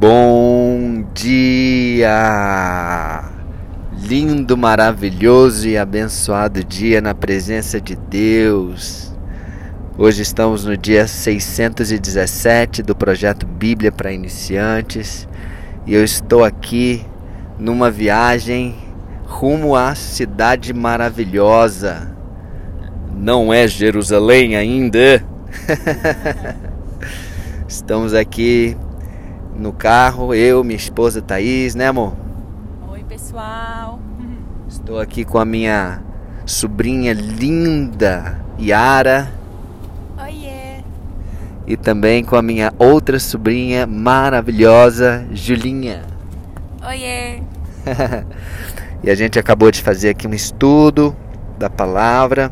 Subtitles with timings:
[0.00, 2.08] Bom dia!
[3.92, 9.14] Lindo, maravilhoso e abençoado dia na presença de Deus.
[9.98, 15.28] Hoje estamos no dia 617 do projeto Bíblia para Iniciantes
[15.86, 17.04] e eu estou aqui
[17.58, 18.74] numa viagem
[19.26, 22.10] rumo à cidade maravilhosa.
[23.14, 25.22] Não é Jerusalém ainda?
[27.68, 28.78] Estamos aqui
[29.60, 32.14] no carro, eu, minha esposa Thaís, né amor?
[32.90, 34.00] Oi pessoal.
[34.66, 36.02] Estou aqui com a minha
[36.46, 39.30] sobrinha linda, Yara.
[40.18, 40.82] Oiê.
[41.66, 46.04] E também com a minha outra sobrinha maravilhosa, Julinha.
[46.82, 47.42] Oiê.
[49.04, 51.14] e a gente acabou de fazer aqui um estudo
[51.58, 52.50] da palavra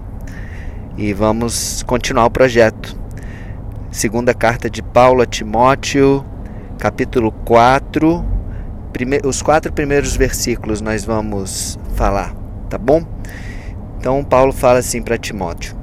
[0.99, 2.95] e vamos continuar o projeto.
[3.91, 6.23] Segunda carta de Paulo a Timóteo,
[6.79, 8.25] capítulo 4,
[8.93, 9.19] prime...
[9.25, 12.33] os quatro primeiros versículos nós vamos falar,
[12.71, 13.05] tá bom?
[13.99, 15.77] Então Paulo fala assim para Timóteo: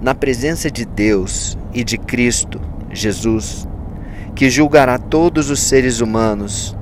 [0.00, 3.66] Na presença de Deus e de Cristo, Jesus,
[4.34, 6.76] que julgará todos os seres humanos,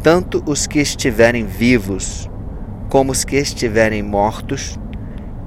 [0.00, 2.30] tanto os que estiverem vivos
[2.88, 4.78] como os que estiverem mortos,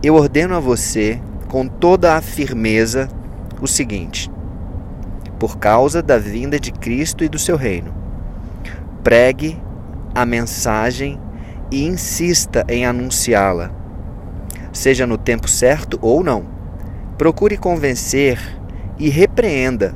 [0.03, 3.07] eu ordeno a você, com toda a firmeza,
[3.61, 4.29] o seguinte:
[5.39, 7.93] por causa da vinda de Cristo e do seu reino.
[9.01, 9.59] Pregue
[10.13, 11.19] a mensagem
[11.71, 13.71] e insista em anunciá-la,
[14.73, 16.45] seja no tempo certo ou não.
[17.17, 18.37] Procure convencer
[18.97, 19.95] e repreenda,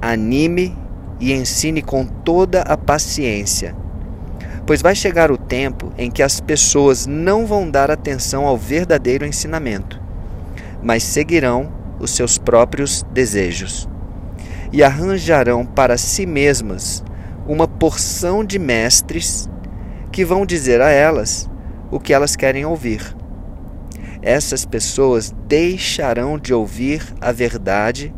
[0.00, 0.76] anime
[1.18, 3.74] e ensine com toda a paciência,
[4.66, 9.24] pois vai chegar o tempo em que as pessoas não vão dar atenção ao verdadeiro
[9.24, 10.00] ensinamento,
[10.82, 13.88] mas seguirão os seus próprios desejos
[14.72, 17.02] e arranjarão para si mesmas
[17.46, 19.48] uma porção de mestres
[20.12, 21.50] que vão dizer a elas
[21.90, 23.16] o que elas querem ouvir.
[24.22, 28.14] Essas pessoas deixarão de ouvir a verdade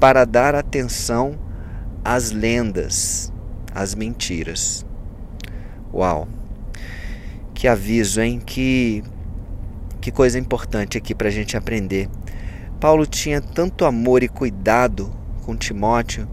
[0.00, 1.38] para dar atenção
[2.04, 3.32] às lendas,
[3.74, 4.84] às mentiras.
[5.92, 6.26] Uau!
[7.54, 8.40] Que aviso, hein?
[8.44, 9.04] Que,
[10.00, 12.08] que coisa importante aqui para a gente aprender.
[12.80, 16.28] Paulo tinha tanto amor e cuidado com Timóteo,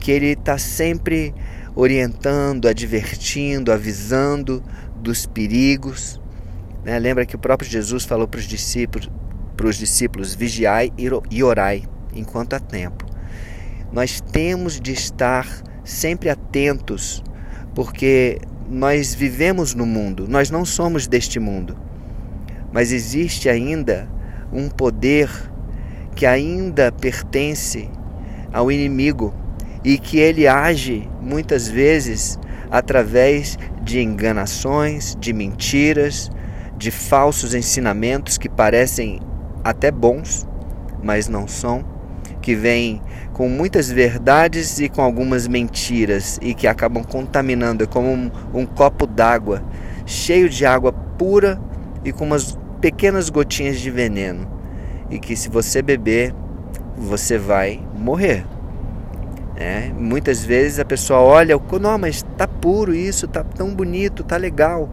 [0.00, 1.34] que ele está sempre
[1.74, 4.62] orientando, advertindo, avisando
[4.96, 6.20] dos perigos.
[6.84, 6.98] Né?
[6.98, 9.10] Lembra que o próprio Jesus falou para os discípulos,
[9.78, 10.92] discípulos, vigiai
[11.30, 13.04] e orai enquanto há tempo.
[13.92, 15.46] Nós temos de estar
[15.84, 17.22] sempre atentos,
[17.74, 21.76] porque nós vivemos no mundo, nós não somos deste mundo,
[22.72, 24.08] mas existe ainda
[24.52, 25.30] um poder
[26.14, 27.88] que ainda pertence
[28.54, 29.34] ao inimigo
[29.82, 32.38] e que ele age muitas vezes
[32.70, 36.30] através de enganações, de mentiras,
[36.78, 39.20] de falsos ensinamentos que parecem
[39.62, 40.46] até bons,
[41.02, 41.84] mas não são,
[42.40, 48.08] que vêm com muitas verdades e com algumas mentiras e que acabam contaminando, é como
[48.08, 49.62] um, um copo d'água
[50.06, 51.60] cheio de água pura
[52.04, 54.46] e com umas pequenas gotinhas de veneno,
[55.10, 56.34] e que se você beber
[56.96, 58.44] você vai morrer.
[59.56, 64.36] É, muitas vezes a pessoa olha, não, mas está puro isso, está tão bonito, está
[64.36, 64.90] legal.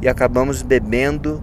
[0.00, 1.42] E acabamos bebendo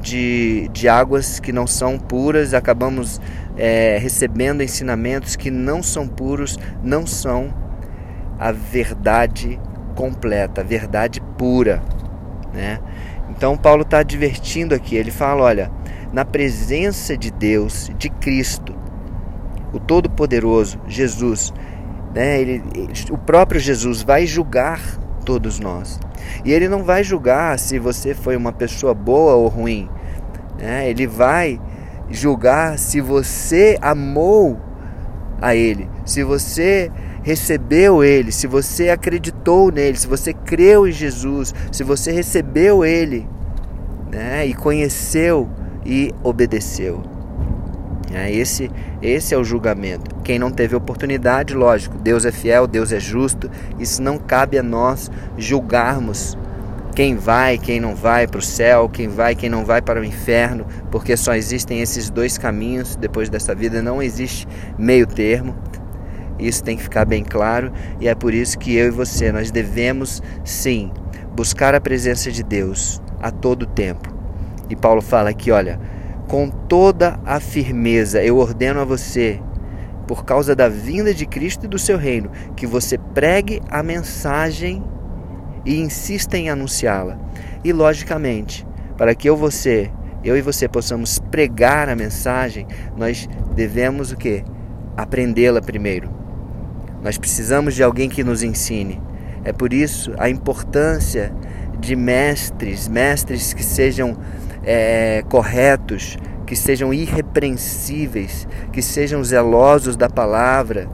[0.00, 3.20] de, de águas que não são puras, acabamos
[3.56, 7.52] é, recebendo ensinamentos que não são puros, não são
[8.38, 9.58] a verdade
[9.94, 11.82] completa, a verdade pura.
[12.52, 12.78] Né?
[13.30, 15.70] Então Paulo está advertindo aqui, ele fala, olha,
[16.12, 18.74] na presença de Deus, de Cristo,
[19.76, 21.52] o Todo-Poderoso, Jesus,
[22.14, 22.62] né, ele,
[23.10, 24.80] o próprio Jesus vai julgar
[25.24, 26.00] todos nós.
[26.44, 29.88] E ele não vai julgar se você foi uma pessoa boa ou ruim.
[30.58, 30.88] Né?
[30.88, 31.60] Ele vai
[32.08, 34.58] julgar se você amou
[35.42, 36.90] a Ele, se você
[37.22, 43.28] recebeu Ele, se você acreditou nele, se você creu em Jesus, se você recebeu Ele
[44.10, 44.46] né?
[44.46, 45.48] e conheceu
[45.84, 47.15] e obedeceu.
[48.12, 48.70] É, esse,
[49.02, 50.14] esse é o julgamento.
[50.22, 53.50] Quem não teve oportunidade, lógico, Deus é fiel, Deus é justo.
[53.78, 56.36] Isso não cabe a nós julgarmos
[56.94, 60.04] quem vai, quem não vai para o céu, quem vai, quem não vai para o
[60.04, 64.48] inferno, porque só existem esses dois caminhos depois dessa vida, não existe
[64.78, 65.54] meio termo.
[66.38, 67.70] Isso tem que ficar bem claro
[68.00, 70.90] e é por isso que eu e você nós devemos sim
[71.34, 74.14] buscar a presença de Deus a todo tempo.
[74.70, 75.78] E Paulo fala aqui, olha,
[76.26, 79.40] com toda a firmeza eu ordeno a você
[80.06, 84.82] por causa da vinda de Cristo e do seu reino, que você pregue a mensagem
[85.64, 87.18] e insista em anunciá-la.
[87.64, 89.90] E logicamente, para que eu você,
[90.22, 94.44] eu e você possamos pregar a mensagem, nós devemos o quê?
[94.96, 96.08] Aprendê-la primeiro.
[97.02, 99.02] Nós precisamos de alguém que nos ensine.
[99.44, 101.32] É por isso a importância
[101.80, 104.16] de mestres, mestres que sejam
[104.66, 110.88] é, corretos, que sejam irrepreensíveis, que sejam zelosos da palavra,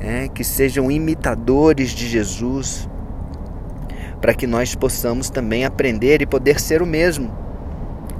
[0.00, 2.88] é, que sejam imitadores de Jesus,
[4.20, 7.30] para que nós possamos também aprender e poder ser o mesmo.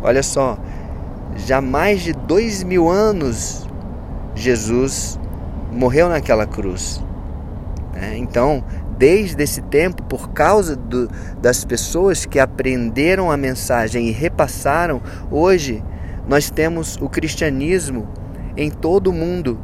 [0.02, 0.58] Olha só,
[1.36, 3.66] já mais de dois mil anos
[4.34, 5.18] Jesus
[5.72, 7.02] morreu naquela cruz.
[7.94, 8.62] É, então,
[8.98, 11.08] desde esse tempo, por causa do,
[11.40, 15.00] das pessoas que aprenderam a mensagem e repassaram,
[15.30, 15.82] hoje
[16.26, 18.08] nós temos o cristianismo
[18.56, 19.58] em todo o mundo,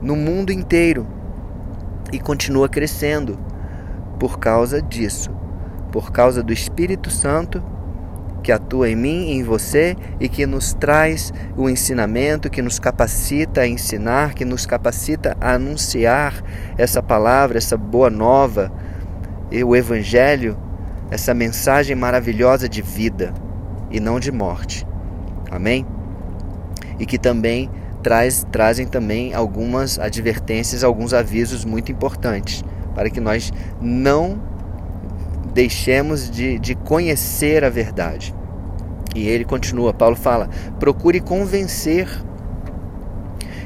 [0.00, 1.06] no mundo inteiro,
[2.12, 3.38] e continua crescendo
[4.18, 5.30] por causa disso,
[5.90, 7.62] por causa do Espírito Santo
[8.40, 12.78] que atua em mim e em você e que nos traz o ensinamento, que nos
[12.78, 16.42] capacita a ensinar, que nos capacita a anunciar
[16.76, 18.72] essa palavra, essa boa nova,
[19.64, 20.56] o Evangelho,
[21.10, 23.32] essa mensagem maravilhosa de vida
[23.90, 24.86] e não de morte.
[25.50, 25.84] Amém?
[26.98, 27.70] E que também
[28.02, 32.64] traz, trazem também algumas advertências, alguns avisos muito importantes
[32.94, 34.40] para que nós não
[35.52, 38.34] deixemos de, de conhecer a verdade.
[39.14, 40.48] E ele continua, Paulo fala:
[40.78, 42.08] procure convencer,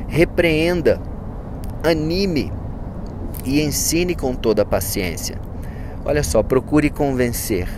[0.09, 1.01] repreenda,
[1.83, 2.53] anime
[3.45, 5.37] e ensine com toda a paciência.
[6.05, 7.69] Olha só, procure convencer.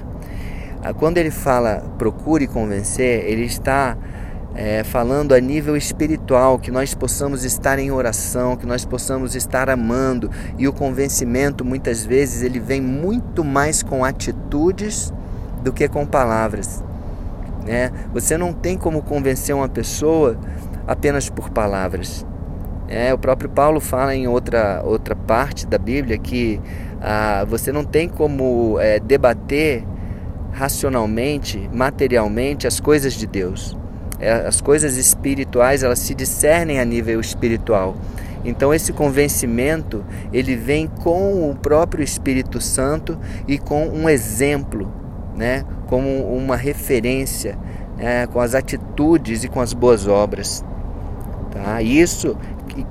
[0.83, 3.97] Ah, quando ele fala procure convencer, ele está
[4.57, 9.69] é, falando a nível espiritual, que nós possamos estar em oração, que nós possamos estar
[9.69, 10.31] amando.
[10.57, 15.13] E o convencimento, muitas vezes, ele vem muito mais com atitudes
[15.63, 16.83] do que com palavras.
[17.67, 17.93] Né?
[18.15, 20.39] Você não tem como convencer uma pessoa
[20.87, 22.25] apenas por palavras.
[22.89, 26.61] É, o próprio Paulo fala em outra, outra parte da Bíblia que
[27.03, 29.85] ah, você não tem como é, debater
[30.53, 33.77] racionalmente, materialmente as coisas de Deus.
[34.19, 37.97] É, as coisas espirituais elas se discernem a nível espiritual.
[38.45, 44.91] Então esse convencimento ele vem com o próprio Espírito Santo e com um exemplo,
[45.37, 45.65] né?
[45.89, 47.59] Como uma referência,
[47.97, 48.27] né?
[48.27, 50.65] com as atitudes e com as boas obras.
[51.51, 51.83] Tá?
[51.83, 52.37] Isso,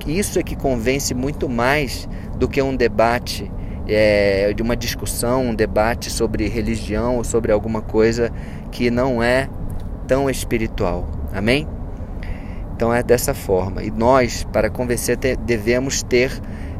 [0.06, 3.50] isso é que convence muito mais do que um debate
[3.88, 8.30] é, de uma discussão, um debate sobre religião ou sobre alguma coisa
[8.70, 9.48] que não é
[10.06, 11.15] tão espiritual.
[11.36, 11.68] Amém?
[12.74, 13.82] Então é dessa forma.
[13.82, 16.32] E nós, para convencer, devemos ter,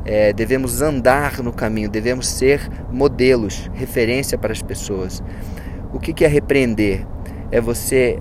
[0.06, 5.22] é, devemos andar no caminho, devemos ser modelos, referência para as pessoas.
[5.92, 7.06] O que é repreender?
[7.50, 8.18] É você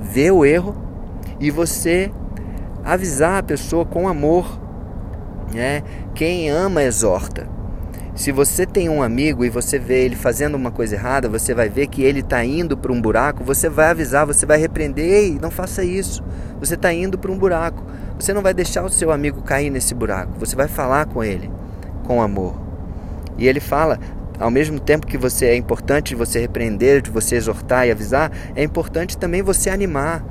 [0.00, 0.74] ver o erro
[1.38, 2.10] e você
[2.82, 4.58] avisar a pessoa com amor.
[5.52, 5.82] Né?
[6.14, 7.46] Quem ama exorta.
[8.18, 11.68] Se você tem um amigo e você vê ele fazendo uma coisa errada, você vai
[11.68, 15.38] ver que ele está indo para um buraco, você vai avisar, você vai repreender, ei,
[15.40, 16.20] não faça isso.
[16.58, 17.80] Você está indo para um buraco.
[18.18, 20.32] Você não vai deixar o seu amigo cair nesse buraco.
[20.40, 21.48] Você vai falar com ele
[22.08, 22.60] com amor.
[23.38, 24.00] E ele fala,
[24.36, 28.64] ao mesmo tempo que você é importante você repreender, de você exortar e avisar, é
[28.64, 30.24] importante também você animar.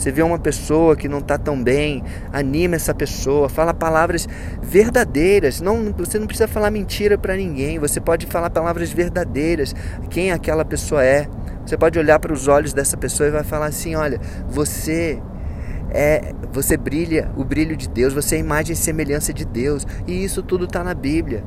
[0.00, 2.02] Você vê uma pessoa que não está tão bem,
[2.32, 4.26] anima essa pessoa, fala palavras
[4.62, 5.60] verdadeiras.
[5.60, 7.78] Não, você não precisa falar mentira para ninguém.
[7.78, 9.74] Você pode falar palavras verdadeiras.
[10.08, 11.28] Quem aquela pessoa é?
[11.66, 15.20] Você pode olhar para os olhos dessa pessoa e vai falar assim: olha, você
[15.90, 20.24] é, você brilha o brilho de Deus, você é imagem e semelhança de Deus, e
[20.24, 21.44] isso tudo está na Bíblia.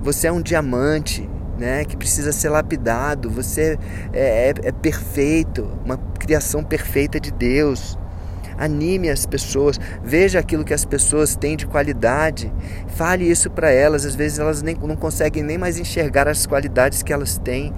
[0.00, 1.28] Você é um diamante,
[1.60, 3.28] né, que precisa ser lapidado.
[3.30, 3.78] Você
[4.12, 7.98] é, é, é perfeito, uma criação perfeita de Deus.
[8.56, 12.52] Anime as pessoas, veja aquilo que as pessoas têm de qualidade,
[12.88, 14.04] fale isso para elas.
[14.04, 17.72] Às vezes elas nem, não conseguem nem mais enxergar as qualidades que elas têm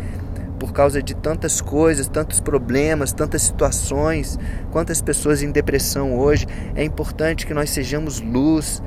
[0.58, 4.38] por causa de tantas coisas, tantos problemas, tantas situações,
[4.70, 6.46] quantas pessoas em depressão hoje.
[6.76, 8.80] É importante que nós sejamos luz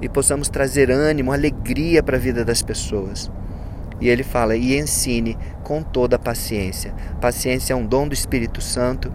[0.00, 3.30] e possamos trazer ânimo, alegria para a vida das pessoas.
[4.00, 6.94] E ele fala: e ensine com toda a paciência.
[7.20, 9.12] Paciência é um dom do Espírito Santo.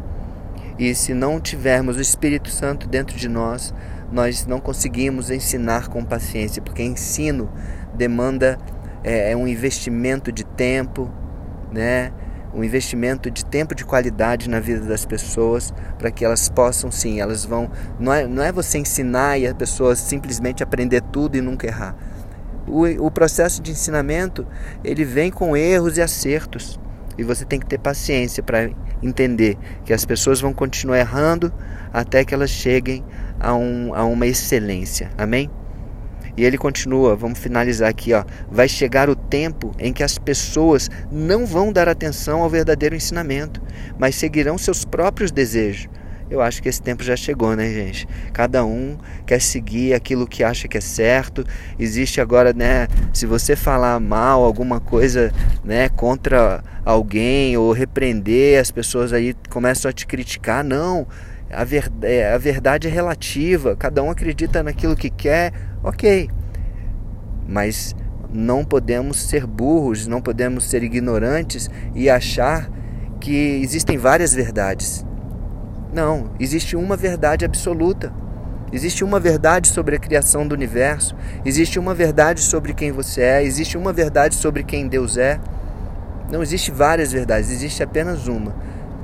[0.77, 3.73] E se não tivermos o Espírito Santo dentro de nós,
[4.11, 7.51] nós não conseguimos ensinar com paciência, porque ensino
[7.93, 8.57] demanda
[9.03, 11.09] é, é um investimento de tempo,
[11.71, 12.11] né?
[12.53, 17.19] um investimento de tempo de qualidade na vida das pessoas para que elas possam sim,
[17.19, 17.69] elas vão.
[17.99, 21.95] Não é, não é você ensinar e a pessoa simplesmente aprender tudo e nunca errar.
[22.67, 24.47] O, o processo de ensinamento
[24.83, 26.79] ele vem com erros e acertos
[27.17, 28.69] e você tem que ter paciência para
[29.01, 31.53] entender que as pessoas vão continuar errando
[31.91, 33.03] até que elas cheguem
[33.39, 35.11] a, um, a uma excelência.
[35.17, 35.49] Amém?
[36.35, 38.23] E ele continua, vamos finalizar aqui, ó.
[38.49, 43.61] Vai chegar o tempo em que as pessoas não vão dar atenção ao verdadeiro ensinamento,
[43.99, 45.87] mas seguirão seus próprios desejos.
[46.33, 48.07] Eu acho que esse tempo já chegou, né, gente?
[48.33, 51.45] Cada um quer seguir aquilo que acha que é certo.
[51.77, 55.31] Existe agora, né, se você falar mal alguma coisa,
[55.63, 60.63] né, contra alguém ou repreender, as pessoas aí começam a te criticar.
[60.63, 61.05] Não,
[61.51, 66.31] a, ver, é, a verdade é relativa, cada um acredita naquilo que quer, ok.
[67.47, 67.95] Mas
[68.33, 72.71] não podemos ser burros, não podemos ser ignorantes e achar
[73.19, 75.05] que existem várias verdades.
[75.93, 78.11] Não, existe uma verdade absoluta.
[78.71, 83.43] Existe uma verdade sobre a criação do universo, existe uma verdade sobre quem você é,
[83.43, 85.39] existe uma verdade sobre quem Deus é.
[86.31, 88.55] Não existe várias verdades, existe apenas uma.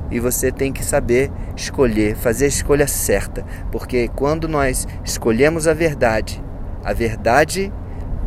[0.10, 5.74] E você tem que saber escolher, fazer a escolha certa, porque quando nós escolhemos a
[5.76, 6.44] verdade,
[6.84, 7.72] a verdade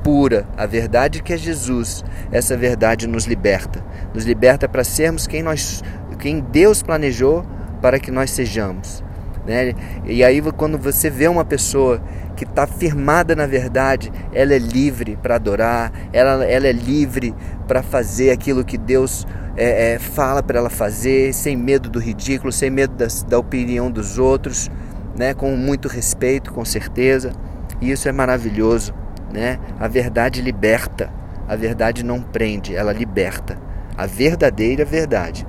[0.05, 3.85] pura, a verdade que é Jesus, essa verdade nos liberta.
[4.15, 5.83] Nos liberta para sermos quem nós
[6.21, 7.45] quem Deus planejou
[7.83, 9.05] para que nós sejamos.
[9.47, 9.75] Né?
[10.07, 12.01] E aí, quando você vê uma pessoa
[12.37, 17.35] que está firmada na verdade, ela é livre para adorar, ela, ela é livre
[17.67, 22.53] para fazer aquilo que Deus é, é, fala para ela fazer, sem medo do ridículo,
[22.53, 24.71] sem medo da, da opinião dos outros,
[25.17, 25.35] né?
[25.35, 27.33] com muito respeito, com certeza.
[27.81, 28.95] E isso é maravilhoso.
[29.33, 29.59] Né?
[29.79, 31.11] A verdade liberta,
[31.49, 33.59] a verdade não prende, ela liberta.
[33.97, 35.47] A verdadeira verdade.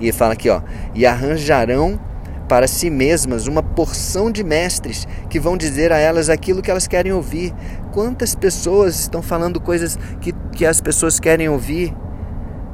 [0.00, 0.62] E fala aqui, ó,
[0.94, 2.00] e arranjarão
[2.48, 6.88] para si mesmas uma porção de mestres que vão dizer a elas aquilo que elas
[6.88, 7.54] querem ouvir.
[7.92, 11.94] Quantas pessoas estão falando coisas que, que as pessoas querem ouvir?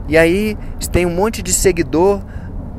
[0.09, 0.57] E aí
[0.93, 2.25] tem um monte de seguidor,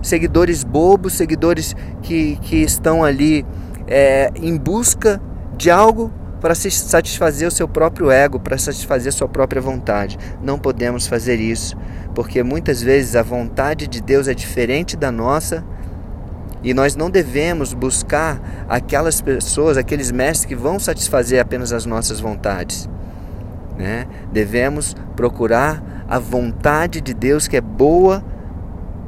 [0.01, 3.45] seguidores bobos, seguidores que, que estão ali
[3.85, 5.21] é, em busca
[5.55, 10.17] de algo para satisfazer o seu próprio ego, para satisfazer sua própria vontade.
[10.41, 11.75] Não podemos fazer isso,
[12.13, 15.63] porque muitas vezes a vontade de Deus é diferente da nossa
[16.63, 22.20] e nós não devemos buscar aquelas pessoas, aqueles mestres que vão satisfazer apenas as nossas
[22.20, 22.89] vontades.
[23.77, 24.08] Né?
[24.32, 28.24] Devemos procurar a vontade de Deus que é boa,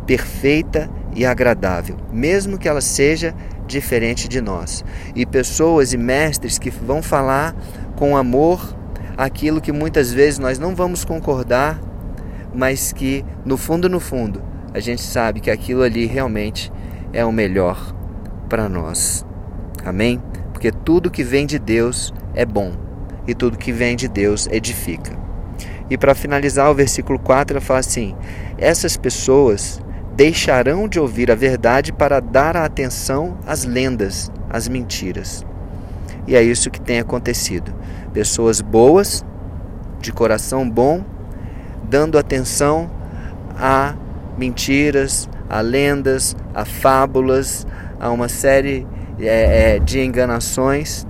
[0.06, 3.34] perfeita e agradável, mesmo que ela seja
[3.70, 4.84] diferente de nós.
[5.16, 7.56] E pessoas e mestres que vão falar
[7.96, 8.76] com amor
[9.18, 11.80] aquilo que muitas vezes nós não vamos concordar,
[12.54, 14.42] mas que no fundo, no fundo,
[14.74, 16.72] a gente sabe que aquilo ali realmente
[17.14, 17.96] é o melhor
[18.50, 19.26] para nós.
[19.86, 20.22] Amém?
[20.52, 22.74] Porque tudo que vem de Deus é bom
[23.28, 25.18] e tudo que vem de Deus edifica.
[25.90, 28.16] E para finalizar, o versículo 4 fala assim:
[28.58, 29.82] essas pessoas
[30.20, 35.46] deixarão de ouvir a verdade para dar a atenção às lendas, às mentiras.
[36.28, 37.74] E é isso que tem acontecido.
[38.12, 39.24] Pessoas boas,
[40.02, 41.06] de coração bom,
[41.86, 42.92] dando atenção
[43.58, 43.96] a
[44.38, 47.66] mentiras, a lendas, a fábulas,
[47.98, 48.86] a uma série
[49.22, 51.08] é, é, de enganações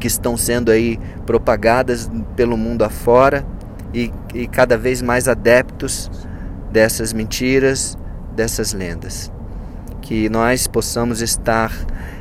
[0.00, 3.46] que estão sendo aí propagadas pelo mundo afora
[3.94, 6.10] e, e cada vez mais adeptos
[6.72, 7.96] dessas mentiras
[8.34, 9.30] dessas lendas.
[10.02, 11.72] Que nós possamos estar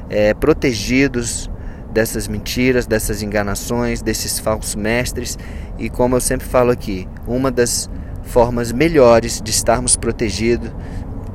[0.10, 1.50] é, protegidos
[1.91, 5.38] dessas mentiras, dessas enganações, desses falsos mestres.
[5.77, 7.89] E como eu sempre falo aqui, uma das
[8.24, 10.74] formas melhores de estarmos protegido,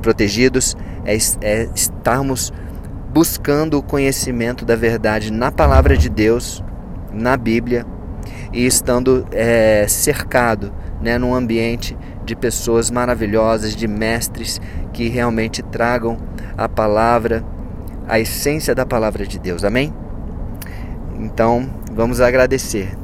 [0.01, 2.51] protegidos é, é estarmos
[3.11, 6.63] buscando o conhecimento da verdade na palavra de Deus,
[7.11, 7.85] na Bíblia,
[8.53, 14.59] e estando é, cercado né, num ambiente de pessoas maravilhosas, de mestres
[14.93, 16.17] que realmente tragam
[16.57, 17.43] a palavra,
[18.07, 19.63] a essência da palavra de Deus.
[19.63, 19.93] Amém?
[21.19, 22.97] Então, vamos agradecer.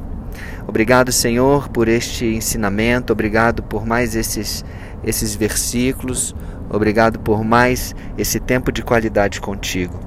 [0.68, 4.66] Obrigado, Senhor, por este ensinamento, obrigado por mais esses
[5.04, 6.36] esses versículos,
[6.70, 10.00] obrigado por mais esse tempo de qualidade contigo.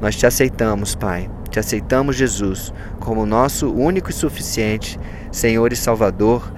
[0.00, 1.28] Nós te aceitamos, Pai.
[1.50, 4.98] Te aceitamos, Jesus, como nosso único e suficiente
[5.32, 6.52] Senhor e Salvador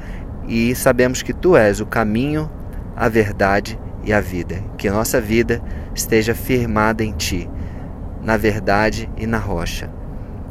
[0.49, 2.51] e sabemos que tu és o caminho,
[2.97, 4.63] a verdade e a vida.
[4.77, 5.63] Que a nossa vida
[5.95, 7.49] esteja firmada em ti,
[8.23, 9.91] na verdade e na rocha.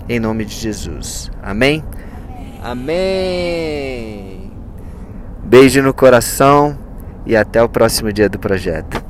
[0.08, 1.32] Em nome de Jesus.
[1.42, 1.84] Amém?
[2.64, 4.52] Amém.
[5.44, 6.78] Beijo no coração
[7.26, 9.09] e até o próximo dia do projeto.